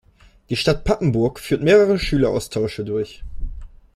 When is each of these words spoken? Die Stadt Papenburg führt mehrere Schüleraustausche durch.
Die 0.49 0.55
Stadt 0.55 0.83
Papenburg 0.83 1.39
führt 1.39 1.61
mehrere 1.61 1.99
Schüleraustausche 1.99 2.83
durch. 2.83 3.21